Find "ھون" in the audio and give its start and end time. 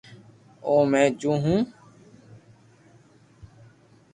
1.43-1.59